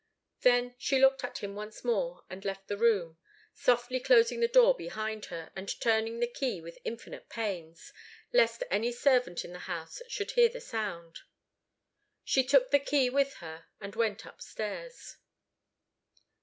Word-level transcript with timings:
Then 0.39 0.73
she 0.79 0.97
looked 0.97 1.23
at 1.23 1.43
him 1.43 1.53
once 1.53 1.83
more 1.83 2.23
and 2.27 2.43
left 2.43 2.67
the 2.67 2.75
room, 2.75 3.19
softly 3.53 3.99
closing 3.99 4.39
the 4.39 4.47
door 4.47 4.73
behind 4.73 5.25
her, 5.25 5.51
and 5.55 5.79
turning 5.79 6.19
the 6.19 6.27
key 6.27 6.59
with 6.59 6.79
infinite 6.83 7.29
pains, 7.29 7.93
lest 8.33 8.63
any 8.71 8.91
servant 8.91 9.45
in 9.45 9.53
the 9.53 9.59
house 9.69 10.01
should 10.07 10.31
hear 10.31 10.49
the 10.49 10.59
sound. 10.59 11.19
She 12.23 12.43
took 12.43 12.71
the 12.71 12.79
key 12.79 13.11
with 13.11 13.35
her 13.45 13.67
and 13.79 13.95
went 13.95 14.25
upstairs. 14.25 15.17